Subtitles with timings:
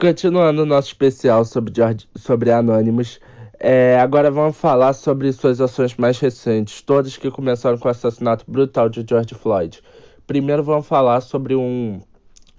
[0.00, 3.20] Continuando o nosso especial sobre, George, sobre Anonymous,
[3.58, 8.42] é, agora vamos falar sobre suas ações mais recentes, todas que começaram com o assassinato
[8.48, 9.82] brutal de George Floyd.
[10.26, 12.00] Primeiro vamos falar sobre um.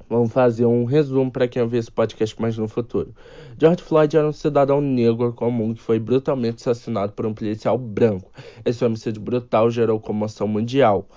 [0.08, 3.12] Vamos fazer um resumo para quem ouvir esse podcast mais no futuro.
[3.60, 8.30] George Floyd era um cidadão negro comum que foi brutalmente assassinado por um policial branco.
[8.64, 11.08] Esse homicídio brutal gerou comoção mundial.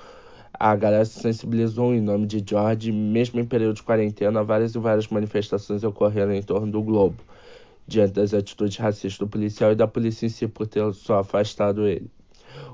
[0.58, 4.78] A galera se sensibilizou em nome de George, mesmo em período de quarentena, várias e
[4.78, 7.16] várias manifestações ocorreram em torno do globo,
[7.88, 11.88] diante das atitudes racistas do policial e da polícia em si por ter só afastado
[11.88, 12.08] ele.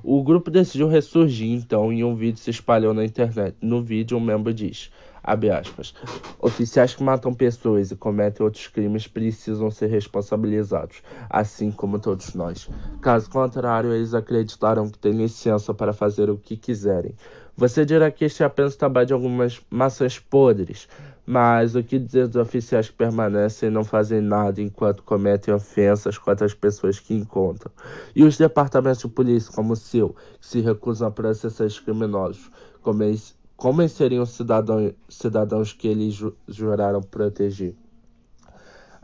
[0.02, 3.57] O grupo decidiu ressurgir então e um vídeo se espalhou na internet.
[3.62, 4.91] No vídeo, um membro diz:
[5.24, 5.95] aspas,
[6.38, 12.69] Oficiais que matam pessoas e cometem outros crimes precisam ser responsabilizados, assim como todos nós.
[13.01, 17.15] Caso contrário, eles acreditaram que têm licença para fazer o que quiserem.
[17.60, 20.88] Você dirá que este é apenas o trabalho de algumas maçãs podres,
[21.27, 26.16] mas o que dizer dos oficiais que permanecem e não fazem nada enquanto cometem ofensas
[26.16, 27.70] contra as pessoas que encontram?
[28.16, 32.51] E os departamentos de polícia, como o seu, que se recusam a processar esses criminosos,
[32.80, 37.74] como eles, como eles seriam cidadão, cidadãos que eles ju, juraram proteger?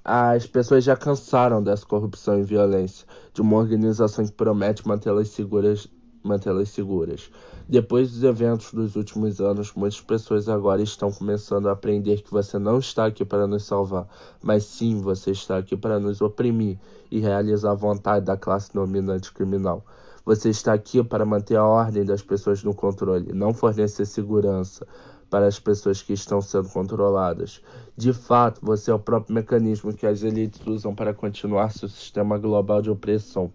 [0.03, 5.86] As pessoas já cansaram dessa corrupção e violência, de uma organização que promete mantê-las seguras
[6.27, 7.30] mantê-las seguras.
[7.69, 12.58] Depois dos eventos dos últimos anos, muitas pessoas agora estão começando a aprender que você
[12.58, 14.06] não está aqui para nos salvar,
[14.42, 16.78] mas sim você está aqui para nos oprimir
[17.10, 19.84] e realizar a vontade da classe dominante criminal.
[20.24, 24.86] Você está aqui para manter a ordem das pessoas no controle, não fornecer segurança
[25.30, 27.60] para as pessoas que estão sendo controladas.
[27.97, 32.38] De fato, você é o próprio mecanismo que as elites usam para continuar seu sistema
[32.38, 33.52] global de opressão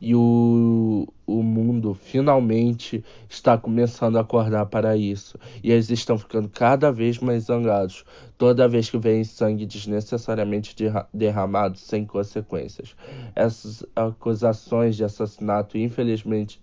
[0.00, 5.38] e o, o mundo finalmente está começando a acordar para isso.
[5.62, 8.04] E eles estão ficando cada vez mais zangados
[8.36, 10.76] toda vez que vem sangue desnecessariamente
[11.12, 12.94] derramado sem consequências.
[13.34, 16.60] Essas acusações de assassinato, infelizmente,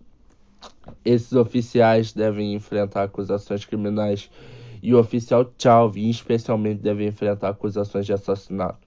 [1.03, 4.29] esses oficiais devem enfrentar acusações criminais
[4.81, 8.84] e o oficial Chalvi, especialmente, deve enfrentar acusações de assassinato.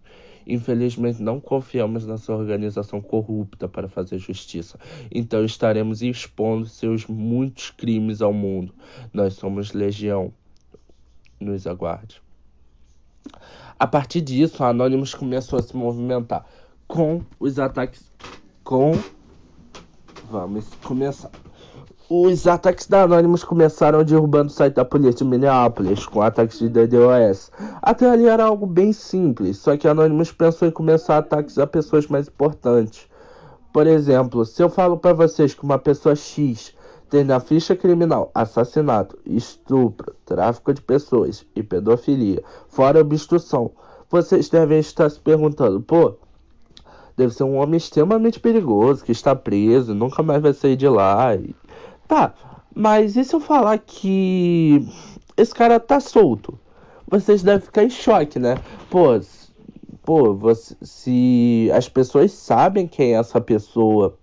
[0.49, 4.79] Infelizmente, não confiamos nessa organização corrupta para fazer justiça.
[5.13, 8.75] Então, estaremos expondo seus muitos crimes ao mundo.
[9.13, 10.33] Nós somos legião.
[11.39, 12.23] Nos aguarde.
[13.79, 16.45] A partir disso, a Anonymous começou a se movimentar
[16.87, 18.11] com os ataques.
[18.65, 18.93] Com.
[20.31, 21.31] Vamos começar.
[22.11, 26.71] Os ataques da Anonymous começaram derrubando o site da polícia de Minneapolis com ataques de
[26.71, 27.53] DDoS.
[27.83, 31.67] Até ali era algo bem simples, só que a Anonymous pensou em começar ataques a
[31.67, 33.07] pessoas mais importantes.
[33.75, 36.75] Por exemplo, se eu falo para vocês que uma pessoa X
[37.11, 43.71] tem na ficha criminal assassinato, estupro, tráfico de pessoas e pedofilia, fora obstrução,
[44.09, 46.15] vocês devem estar se perguntando, pô,
[47.19, 51.35] deve ser um homem extremamente perigoso que está preso, nunca mais vai sair de lá.
[51.37, 51.55] E
[52.09, 52.33] Tá,
[52.75, 54.83] mas e se eu falar que
[55.37, 56.59] esse cara tá solto?
[57.07, 58.57] Vocês devem ficar em choque, né?
[58.91, 59.21] Pô,
[60.03, 64.17] pô, você, se as pessoas sabem quem é essa pessoa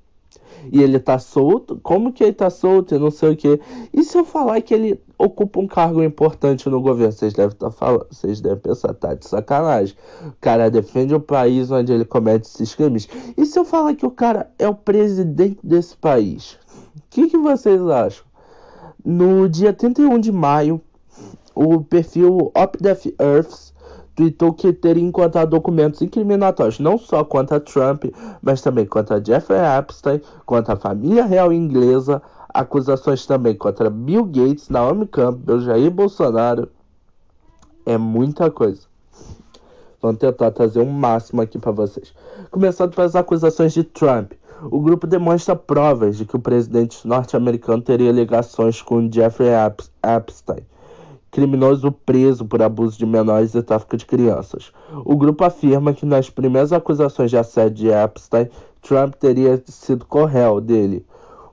[0.72, 3.60] e ele tá solto, como que ele tá solto e não sei o que.
[3.94, 7.12] E se eu falar que ele ocupa um cargo importante no governo?
[7.12, 9.96] Vocês devem tá falando, vocês devem pensar, tá de sacanagem.
[10.26, 13.08] O cara defende o país onde ele comete esses crimes.
[13.38, 16.58] E se eu falar que o cara é o presidente desse país?
[16.96, 18.26] O que, que vocês acham?
[19.04, 20.82] No dia 31 de maio,
[21.54, 23.74] o perfil Death Earths
[24.16, 28.06] tweetou que teria encontrado documentos incriminatórios não só contra Trump,
[28.42, 32.22] mas também contra Jeffrey Epstein, contra a família real inglesa,
[32.54, 36.70] acusações também contra Bill Gates, Naomi Campbell, Jair Bolsonaro.
[37.86, 38.88] É muita coisa.
[40.06, 42.14] Vamos tentar trazer o um máximo aqui para vocês.
[42.52, 44.34] Começando pelas acusações de Trump.
[44.70, 49.50] O grupo demonstra provas de que o presidente norte-americano teria ligações com Jeffrey
[50.06, 50.64] Epstein,
[51.32, 54.72] criminoso preso por abuso de menores e tráfico de crianças.
[55.04, 58.48] O grupo afirma que nas primeiras acusações de assédio de Epstein,
[58.84, 61.04] Trump teria sido corréu dele.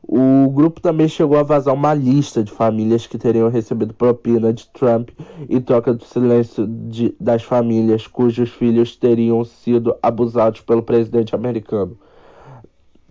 [0.07, 4.67] O grupo também chegou a vazar uma lista de famílias que teriam recebido propina de
[4.69, 5.11] Trump
[5.49, 11.97] em troca do silêncio de, das famílias cujos filhos teriam sido abusados pelo presidente americano.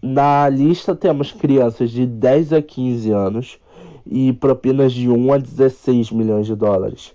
[0.01, 3.59] Na lista temos crianças de 10 a 15 anos
[4.05, 7.13] e propinas de 1 a 16 milhões de dólares.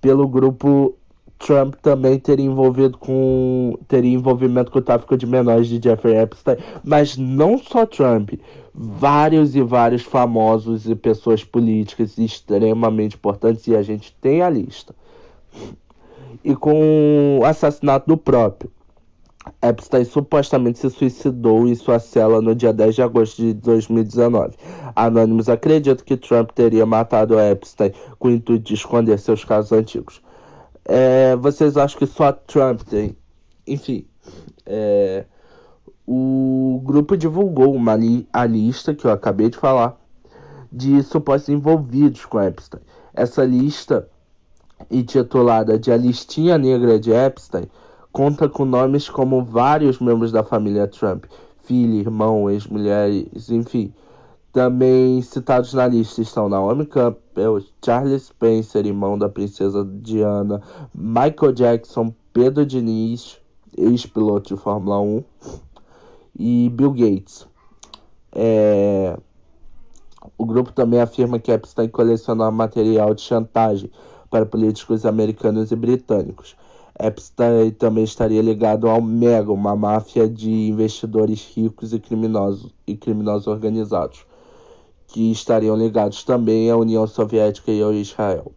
[0.00, 0.94] Pelo grupo,
[1.38, 6.56] Trump também teria envolvido com teria envolvimento com o tráfico de menores de Jeffrey Epstein,
[6.82, 8.34] mas não só Trump,
[8.74, 14.94] vários e vários famosos e pessoas políticas extremamente importantes e a gente tem a lista.
[16.44, 18.70] e com o assassinato do próprio.
[19.62, 24.56] Epstein supostamente se suicidou em sua cela no dia 10 de agosto de 2019.
[24.94, 30.20] Anônimos acreditam que Trump teria matado Epstein com o intuito de esconder seus casos antigos.
[30.88, 33.16] É, vocês acham que só Trump tem?
[33.66, 34.06] Enfim,
[34.64, 35.24] é,
[36.06, 40.00] o grupo divulgou uma li a lista que eu acabei de falar
[40.70, 42.80] de supostos envolvidos com Epstein.
[43.12, 44.08] Essa lista,
[44.90, 47.64] intitulada de A Listinha Negra de Epstein,
[48.12, 51.24] conta com nomes como vários membros da família Trump,
[51.64, 53.92] filho, irmão, ex-mulheres, enfim.
[54.56, 60.62] Também citados na lista estão Naomi Campbell, Charles Spencer, irmão da princesa Diana,
[60.94, 63.38] Michael Jackson, Pedro Diniz,
[63.76, 65.24] ex-piloto de Fórmula 1,
[66.38, 67.46] e Bill Gates.
[68.32, 69.18] É...
[70.38, 73.90] O grupo também afirma que Epstein colecionava material de chantagem
[74.30, 76.56] para políticos americanos e britânicos.
[76.98, 83.46] Epstein também estaria ligado ao Mega, uma máfia de investidores ricos e criminosos e criminosos
[83.46, 84.25] organizados,
[85.08, 88.52] que estariam ligados também à União Soviética e ao Israel.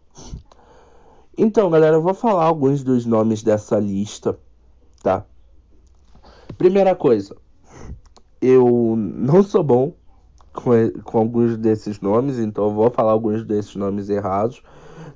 [1.36, 4.38] Então, galera, eu vou falar alguns dos nomes dessa lista,
[5.02, 5.24] tá?
[6.58, 7.36] Primeira coisa,
[8.40, 9.94] eu não sou bom
[10.52, 10.72] com,
[11.04, 14.62] com alguns desses nomes, então eu vou falar alguns desses nomes errados.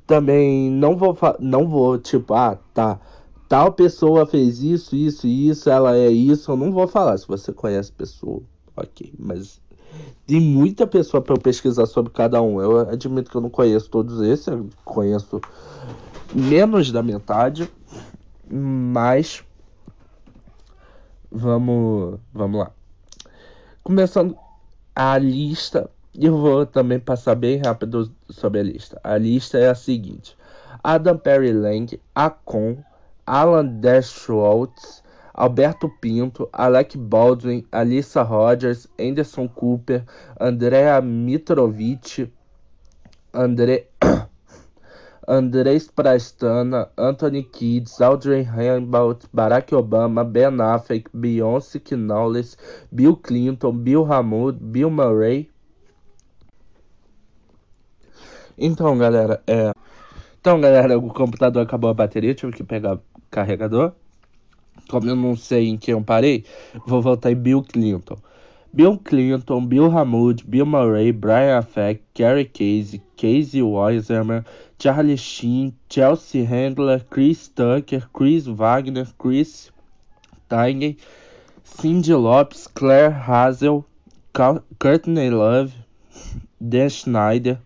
[0.07, 3.01] Também não vou, não vou tipo, ah, tá
[3.49, 6.51] tal pessoa fez isso, isso e isso, ela é isso.
[6.51, 8.43] Eu não vou falar se você conhece a pessoa,
[8.77, 9.61] ok, mas
[10.27, 12.61] tem muita pessoa para eu pesquisar sobre cada um.
[12.61, 15.41] Eu admito que eu não conheço todos esses, eu conheço
[16.35, 17.71] menos da metade,
[18.51, 19.45] mas
[21.31, 22.71] vamos, vamos lá.
[23.83, 24.37] Começando
[24.97, 28.99] a lista, eu vou também passar bem rápido sobre a lista.
[29.05, 30.37] A lista é a seguinte:
[30.83, 32.79] Adam Perry Lang, Acon,
[33.27, 35.04] Alan Dershowitz,
[35.35, 40.05] Alberto Pinto, Alec Baldwin, Alissa Rogers, Anderson Cooper,
[40.39, 42.31] Andrea Mitrovic,
[43.33, 43.87] André,
[45.27, 52.57] Andrés Prastana, Anthony Kids, Audrey Hepburn, Barack Obama, Ben Affleck, Beyoncé Knowles,
[52.93, 55.51] Bill Clinton, Bill Hammond, Bill Murray.
[58.57, 59.73] Então, galera, é...
[60.41, 63.95] Então, galera, o computador acabou a bateria, tive que pegar carregador.
[64.89, 66.45] Como eu não sei em quem eu parei,
[66.87, 68.17] vou voltar em Bill Clinton.
[68.75, 74.45] Bill Clinton, Bill Hammond, Bill Murray, Brian Affleck, Gary Casey, Casey Weiserman,
[74.81, 79.71] Charlie Sheen, Chelsea Handler, Chris Tucker, Chris Wagner, Chris
[80.49, 80.97] Tyne,
[81.63, 83.87] Cindy Lopes, Claire Hazel,
[84.33, 85.73] Courtney Love,
[86.61, 87.61] Dan Schneider,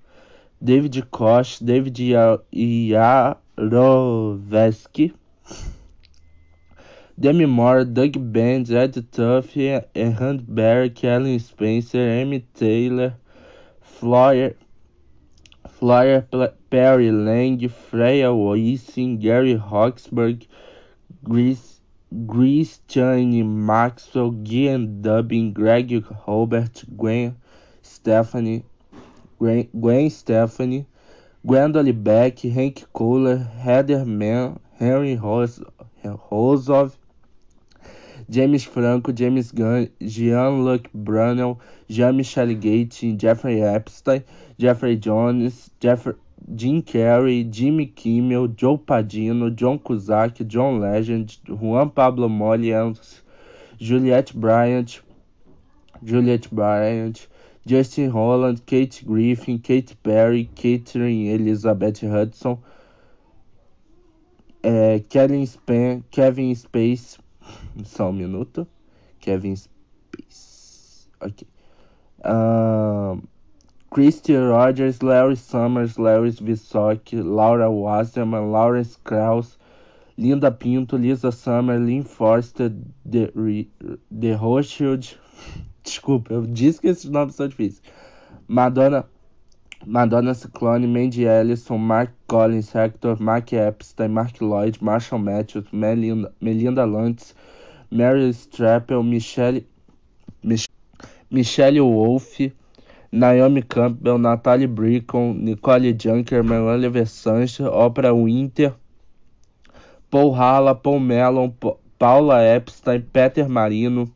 [0.63, 1.97] David Koch, David
[2.53, 3.33] Yarovesky,
[7.21, 13.17] Demi Moore, Doug Benz, Ed Tuffy, Errand Barry, Kellen Spencer, Amy Taylor,
[13.81, 14.55] Flyer,
[15.69, 16.29] Flyer
[16.71, 20.47] Perry Lang, Freya Wissing, Gary Roxburgh,
[21.25, 21.81] Grease,
[22.25, 27.35] Grease Chani Maxwell, Gian Dubbin, Greg Robert, Gwen
[27.83, 28.63] Stephanie,
[29.41, 30.87] Gwen, Gwen Stephanie,
[31.45, 36.97] Gwendolyn Beck, Hank Kohler, Heather Mann, Henry Rosov,
[38.31, 44.23] James Franco, James Gunn, Jean-Luc Brunel, Jean-Michel Gates, Jeffrey Epstein,
[44.59, 46.07] Jeffrey Jones, Jeff
[46.55, 53.21] Jim Carrey, Jimmy Kimmel, Joe Padino, John Cusack, John Legend, Juan Pablo Mollians,
[53.79, 55.01] Juliette Bryant,
[56.05, 57.27] Juliette Bryant,
[57.67, 62.59] Justin Holland, Kate Griffin, Kate Perry, Catherine Elizabeth Hudson,
[64.63, 67.19] é, Kevin Space,
[67.85, 68.67] só um minuto,
[69.21, 71.47] Kevin Space, ok,
[72.21, 73.21] uh,
[73.91, 79.59] Christy Rogers, Larry Summers, Larry Vissock, Laura Wasserman, Lawrence Krauss,
[80.17, 82.73] Linda Pinto, Lisa Summer, Lynn Forster,
[83.05, 83.33] The,
[84.11, 85.19] The Rothschild,
[85.83, 87.83] desculpa, eu disse que esses nomes são difíceis,
[88.47, 89.07] Madonna
[89.87, 96.85] Madonna Ciclone, Mandy Ellison, Mark Collins, Hector, Mark Epstein, Mark Lloyd, Marshall Matthews, Melinda, Melinda
[96.85, 97.33] Lantz,
[97.91, 99.63] Mary Strappel, Michelle,
[100.43, 100.67] Mich
[101.31, 102.39] Michelle Wolf,
[103.11, 108.75] Naomi Campbell, Natalie Bricon, Nicole Junker, Melanie Versace, Oprah Winter,
[110.11, 111.55] Paul Halla, Paul Mellon,
[111.99, 114.07] Paula Epstein, Peter Marino,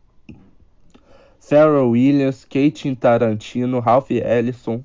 [1.39, 4.85] Sarah Williams, Kate Tarantino, Ralph Ellison,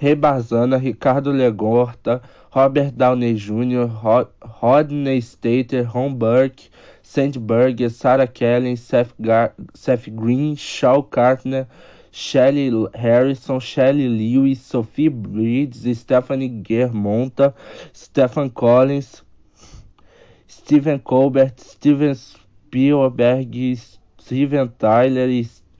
[0.00, 2.22] Rei Barzana, Ricardo Legorta,
[2.54, 4.28] Robert Downey Jr., Ro
[4.62, 6.68] Rodney Stater, Ron Burke,
[7.08, 11.66] Sandberg, Sarah Kellen, Seth, Gar Seth Green, Shaw Carter,
[12.10, 17.54] Shelley Harrison, Shelley Lewis, Sophie Bridges, Stephanie Germonta,
[17.94, 19.22] Stephen Collins,
[20.46, 23.78] Steven Colbert, Steven Spielberg,
[24.18, 25.28] Steven Tyler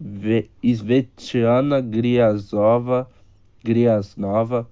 [0.00, 3.06] Svetlana Griazova,
[3.62, 4.66] Griaznova,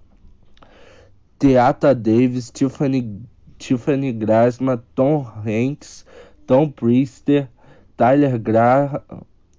[1.38, 3.20] Teata Davis, Tiffany,
[3.58, 6.04] Tiffany Grasma, Tom Hanks,
[6.46, 7.48] Tom Priester,
[7.96, 9.02] Tyler Graham,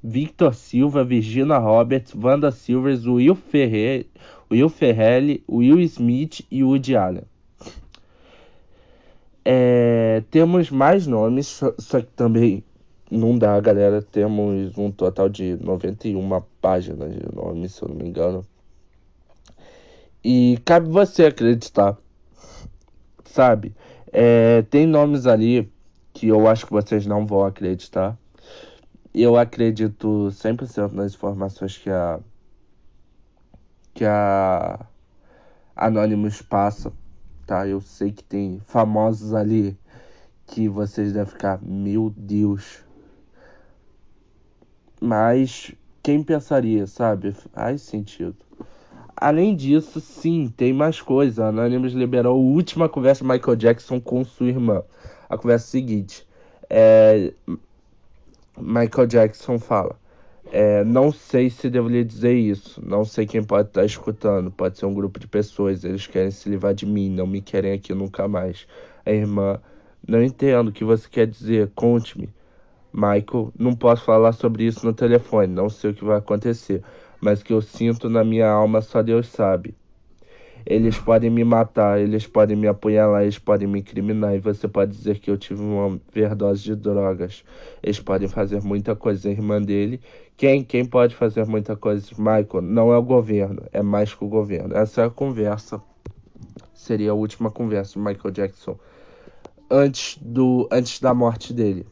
[0.04, 4.08] Victor Silva, Virginia Roberts, Wanda Silvers, Will, Ferre,
[4.50, 7.24] Will Ferrelli, Will Smith e Woody Allen.
[9.44, 12.64] É, temos mais nomes, só que também
[13.10, 14.02] não dá, galera.
[14.02, 18.46] Temos um total de 91 páginas de nomes, se eu não me engano.
[20.24, 21.98] E cabe você acreditar,
[23.24, 23.74] sabe?
[24.12, 25.72] É, tem nomes ali
[26.18, 28.18] que eu acho que vocês não vão acreditar.
[29.14, 32.20] Eu acredito 100% nas informações que a
[33.94, 34.84] que a
[35.76, 36.92] Anonymous passa,
[37.46, 37.68] tá?
[37.68, 39.78] Eu sei que tem famosos ali
[40.48, 42.84] que vocês devem ficar, meu Deus.
[45.00, 45.72] Mas
[46.02, 47.32] quem pensaria, sabe?
[47.32, 48.38] Faz sentido.
[49.16, 51.46] Além disso, sim, tem mais coisa.
[51.46, 54.84] A Anonymous liberou a última conversa de Michael Jackson com sua irmã
[55.30, 56.28] a conversa é seguinte.
[56.70, 57.34] É,
[58.58, 59.96] Michael Jackson fala.
[60.52, 62.82] É, não sei se devo lhe dizer isso.
[62.86, 64.50] Não sei quem pode estar escutando.
[64.50, 65.84] Pode ser um grupo de pessoas.
[65.84, 67.10] Eles querem se livrar de mim.
[67.10, 68.68] Não me querem aqui nunca mais.
[69.06, 69.60] A irmã.
[70.08, 71.72] Não entendo o que você quer dizer.
[71.76, 72.30] Conte-me.
[72.94, 75.54] Michael, não posso falar sobre isso no telefone.
[75.54, 76.82] Não sei o que vai acontecer.
[77.20, 79.76] Mas o que eu sinto na minha alma só Deus sabe.
[80.70, 84.92] Eles podem me matar, eles podem me apunhalar, eles podem me incriminar e você pode
[84.92, 87.46] dizer que eu tive uma overdose de drogas.
[87.82, 90.02] Eles podem fazer muita coisa, a irmã dele.
[90.36, 90.66] Quem?
[90.66, 92.12] Quem pode fazer muita coisa?
[92.18, 94.76] Michael, não é o governo, é mais que o governo.
[94.76, 95.82] Essa é a conversa.
[96.74, 98.78] Seria a última conversa do Michael Jackson
[99.72, 101.86] antes, do, antes da morte dele.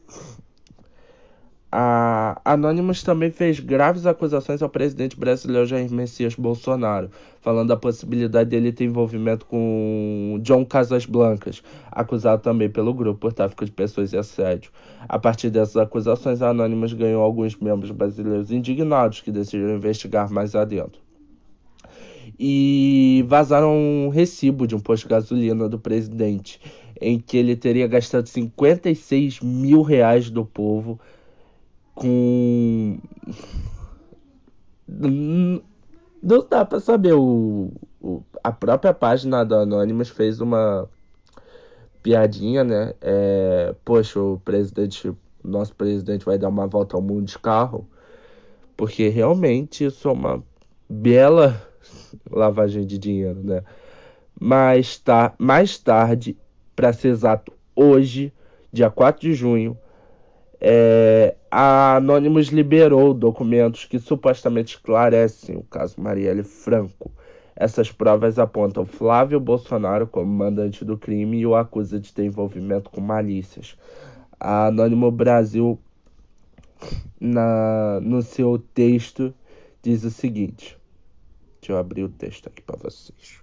[1.70, 8.50] A Anonymous também fez graves acusações ao presidente brasileiro Jair Messias Bolsonaro, falando da possibilidade
[8.50, 14.12] dele ter envolvimento com John Casas Blancas, acusado também pelo grupo por tráfico de pessoas
[14.12, 14.70] e assédio.
[15.08, 20.54] A partir dessas acusações, a Anonymous ganhou alguns membros brasileiros indignados que decidiram investigar mais
[20.54, 21.00] adentro.
[22.38, 26.60] E vazaram um recibo de um posto de gasolina do presidente,
[27.00, 30.98] em que ele teria gastado 56 mil reais do povo
[31.96, 32.98] com.
[34.86, 37.14] Não dá pra saber.
[37.14, 40.88] O, o, a própria página da Anonymous fez uma
[42.02, 42.94] piadinha, né?
[43.00, 45.12] É, poxa, o presidente,
[45.42, 47.88] nosso presidente vai dar uma volta ao mundo de carro.
[48.76, 50.44] Porque realmente isso é uma
[50.88, 51.60] bela
[52.30, 53.62] lavagem de dinheiro, né?
[54.38, 56.36] Mas tá, mais tarde,
[56.74, 58.32] para ser exato, hoje,
[58.70, 59.76] dia 4 de junho,
[60.60, 67.10] é, a Anonymous liberou documentos que supostamente esclarecem o caso Marielle Franco.
[67.56, 72.90] Essas provas apontam Flávio Bolsonaro como mandante do crime e o acusa de ter envolvimento
[72.90, 73.74] com malícias.
[74.38, 75.80] A Anônimo Brasil,
[77.18, 79.32] na, no seu texto,
[79.80, 80.78] diz o seguinte:
[81.58, 83.40] deixa eu abrir o texto aqui para vocês.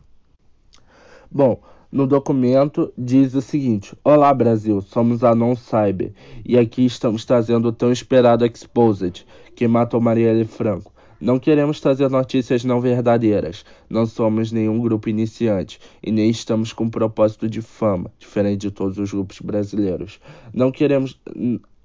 [1.32, 1.60] Bom,
[1.94, 6.12] no documento diz o seguinte: Olá Brasil, somos a Non Cyber
[6.44, 9.24] e aqui estamos trazendo o tão esperado Exposed,
[9.56, 10.92] que matou Marielle Franco.
[11.22, 13.64] Não queremos trazer notícias não verdadeiras.
[13.88, 18.98] Não somos nenhum grupo iniciante e nem estamos com propósito de fama, diferente de todos
[18.98, 20.20] os grupos brasileiros.
[20.52, 21.22] Não queremos.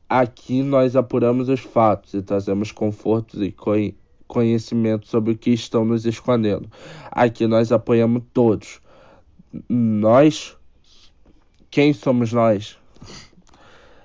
[0.08, 3.54] Aqui nós apuramos os fatos e trazemos confortos e
[4.26, 6.66] conhecimento sobre o que estão nos escondendo.
[7.10, 8.80] Aqui nós apoiamos todos
[9.68, 10.56] nós,
[11.70, 12.78] quem somos nós?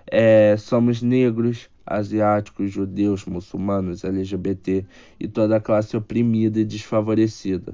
[0.09, 4.85] É, somos negros, asiáticos, judeus, muçulmanos, LGBT
[5.19, 7.73] e toda a classe oprimida e desfavorecida.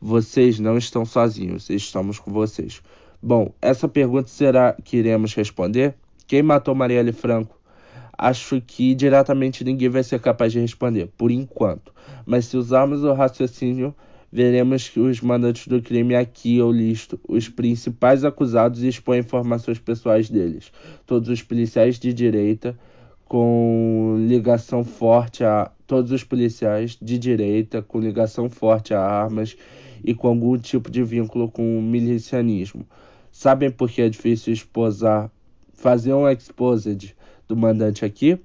[0.00, 2.82] Vocês não estão sozinhos, estamos com vocês.
[3.22, 5.94] Bom, essa pergunta será que iremos responder?
[6.26, 7.58] Quem matou Marielle Franco?
[8.16, 11.92] Acho que diretamente ninguém vai ser capaz de responder, por enquanto.
[12.24, 13.94] Mas se usarmos o raciocínio
[14.32, 19.78] veremos que os mandantes do crime aqui eu listo os principais acusados e expõe informações
[19.78, 20.70] pessoais deles.
[21.06, 22.78] Todos os policiais de direita
[23.24, 29.56] com ligação forte a todos os policiais de direita com ligação forte a armas
[30.04, 32.86] e com algum tipo de vínculo com o milicianismo.
[33.32, 35.30] Sabem por que é difícil esposar,
[35.72, 37.14] fazer um exposed
[37.46, 38.38] do mandante aqui?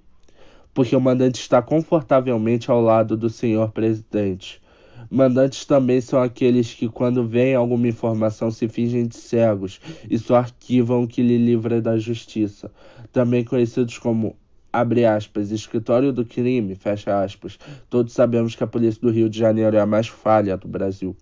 [0.73, 4.61] Porque o mandante está confortavelmente ao lado do senhor presidente.
[5.09, 10.35] Mandantes também são aqueles que, quando veem alguma informação, se fingem de cegos e só
[10.35, 12.71] arquivam o que lhe livra da justiça.
[13.11, 14.35] Também conhecidos como
[14.71, 17.57] abre aspas, escritório do crime, fecha aspas.
[17.89, 21.15] Todos sabemos que a polícia do Rio de Janeiro é a mais falha do Brasil.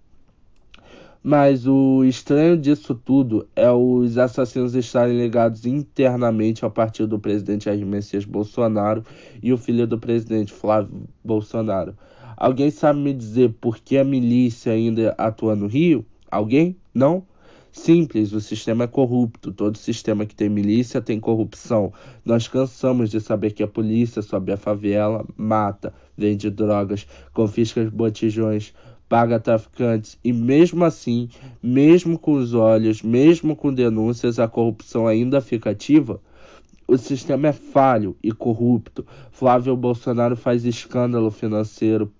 [1.26, 7.66] Mas o estranho disso tudo é os assassinos estarem ligados internamente ao partido do presidente
[7.66, 9.06] Jair Messias Bolsonaro
[9.42, 11.96] e o filho do presidente Flávio Bolsonaro.
[12.38, 16.06] Alguém sabe me dizer por que a milícia ainda atua no Rio?
[16.30, 16.76] Alguém?
[16.94, 17.24] Não?
[17.72, 19.52] Simples, o sistema é corrupto.
[19.52, 21.92] Todo sistema que tem milícia tem corrupção.
[22.24, 28.74] Nós cansamos de saber que a polícia sobe a favela, mata, vende drogas, confisca botijões,
[29.10, 31.30] paga traficantes e mesmo assim,
[31.62, 36.22] mesmo com os olhos, mesmo com denúncias, a corrupção ainda fica ativa?
[36.88, 39.06] O sistema é falho e corrupto.
[39.32, 42.12] Flávio Bolsonaro faz escândalo financeiro,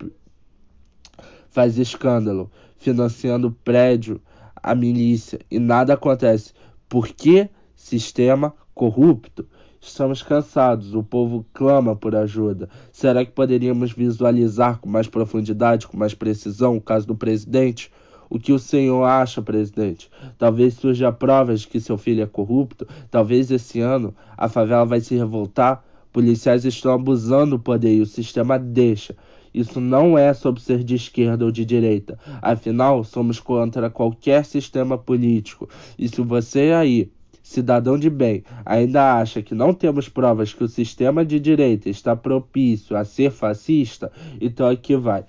[1.50, 4.20] faz escândalo financiando prédio,
[4.54, 6.52] a milícia e nada acontece.
[6.88, 9.46] Por que sistema corrupto?
[9.80, 12.70] Estamos cansados, o povo clama por ajuda.
[12.90, 17.92] Será que poderíamos visualizar com mais profundidade, com mais precisão o caso do presidente?
[18.34, 20.10] O que o senhor acha, presidente?
[20.36, 22.84] Talvez surja provas de que seu filho é corrupto.
[23.08, 25.84] Talvez esse ano a favela vai se revoltar.
[26.12, 29.14] Policiais estão abusando do poder e o sistema deixa.
[29.54, 32.18] Isso não é sobre ser de esquerda ou de direita.
[32.42, 35.68] Afinal, somos contra qualquer sistema político.
[35.96, 40.68] E se você aí cidadão de bem, ainda acha que não temos provas que o
[40.68, 44.10] sistema de direita está propício a ser fascista,
[44.40, 45.24] então aqui vai.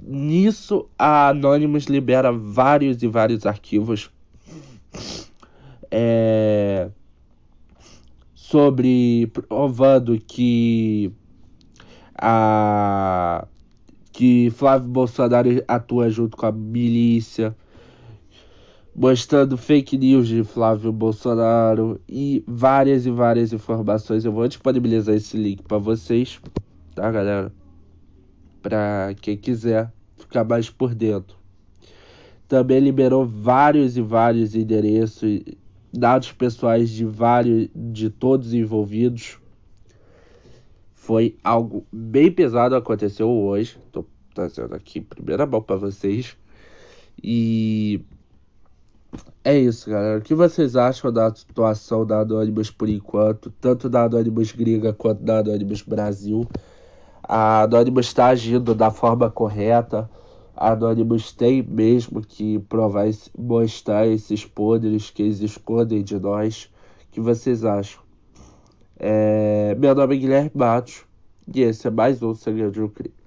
[0.00, 4.10] Nisso, a Anonymous libera vários e vários arquivos
[5.96, 6.90] é,
[8.34, 11.12] sobre provando que
[12.16, 13.46] a
[14.12, 17.54] que Flávio Bolsonaro atua junto com a milícia,
[18.94, 24.24] mostrando fake news de Flávio Bolsonaro e várias e várias informações.
[24.24, 26.40] Eu vou disponibilizar esse link para vocês,
[26.94, 27.52] tá, galera?
[28.64, 31.36] Para quem quiser ficar mais por dentro.
[32.48, 35.42] Também liberou vários e vários endereços,
[35.92, 39.38] dados pessoais de vários, de todos envolvidos.
[40.94, 43.76] Foi algo bem pesado aconteceu hoje.
[43.92, 46.34] Tô trazendo aqui primeira mão para vocês.
[47.22, 48.00] E
[49.44, 50.20] é isso, galera.
[50.20, 53.52] O que vocês acham da situação da Anonymous por enquanto?
[53.60, 56.48] Tanto da Anonymous gringa quanto da Anonymous Brasil.
[57.26, 60.10] A Anonymous está agindo da forma correta.
[60.54, 66.70] A Anonymous tem mesmo que provar, mostrar esses podres que eles escondem de nós.
[67.08, 68.02] O que vocês acham?
[68.98, 69.74] É...
[69.78, 71.04] Meu nome é Guilherme Matos
[71.52, 73.23] e esse é mais um Segredo do Crime.